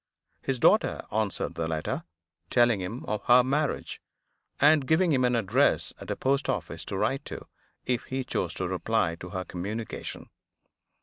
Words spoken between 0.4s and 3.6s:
His daughter answered the letter, telling him of her